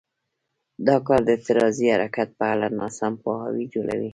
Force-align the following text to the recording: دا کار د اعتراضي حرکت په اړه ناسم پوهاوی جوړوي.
دا 0.87 0.95
کار 1.07 1.21
د 1.25 1.29
اعتراضي 1.35 1.85
حرکت 1.93 2.29
په 2.39 2.45
اړه 2.53 2.67
ناسم 2.79 3.13
پوهاوی 3.23 3.65
جوړوي. 3.73 4.09